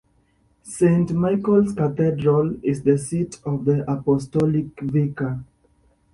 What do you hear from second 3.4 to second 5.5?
of the apostolic vicar.